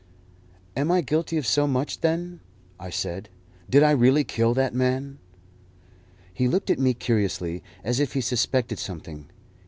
"Am 0.75 0.89
I 0.89 1.01
guilty 1.01 1.37
of 1.37 1.45
so 1.45 1.67
much, 1.67 1.99
then?" 2.01 2.39
I 2.79 2.89
said. 2.89 3.29
"Did 3.69 3.83
I 3.83 3.91
really 3.91 4.23
kill 4.23 4.55
that 4.55 4.73
man?" 4.73 5.19
He 6.33 6.47
looked 6.47 6.71
at 6.71 6.79
me 6.79 6.95
curiously, 6.95 7.61
as 7.83 7.99
if 7.99 8.13
he 8.13 8.21
suspected 8.21 8.79
something. 8.79 9.29